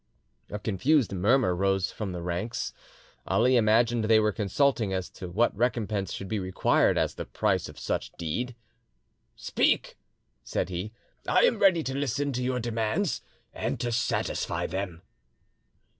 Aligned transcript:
A 0.49 0.57
confused 0.57 1.13
murmur 1.13 1.55
rose 1.55 1.91
from 1.91 2.11
the 2.11 2.23
ranks. 2.23 2.73
Ali 3.27 3.55
imagined 3.55 4.05
they 4.05 4.19
were 4.19 4.31
consulting 4.31 4.91
as 4.91 5.11
to 5.11 5.29
what 5.29 5.55
recompense 5.55 6.11
should 6.11 6.27
be 6.27 6.39
required 6.39 6.97
as 6.97 7.13
the 7.13 7.25
price 7.25 7.69
of 7.69 7.77
such 7.77 8.11
deed. 8.17 8.55
"Speak," 9.35 9.99
said 10.43 10.69
he; 10.69 10.91
"I 11.27 11.41
am 11.41 11.59
ready 11.59 11.83
to 11.83 11.93
listen 11.93 12.33
to 12.33 12.43
your 12.43 12.59
demands 12.59 13.21
and 13.53 13.79
to 13.81 13.91
satisfy 13.91 14.65
them." 14.65 15.03